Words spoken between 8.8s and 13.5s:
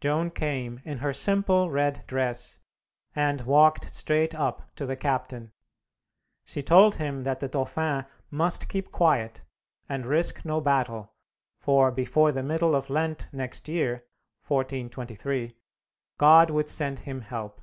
quiet, and risk no battle, for, before the middle of Lent